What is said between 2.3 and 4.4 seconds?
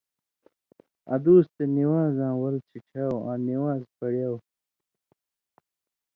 وَل سِچھیاؤ، آں نِوان٘ز پڑیاؤ۔